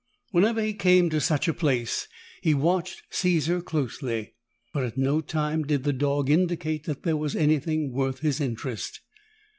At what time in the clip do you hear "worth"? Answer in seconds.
7.91-8.21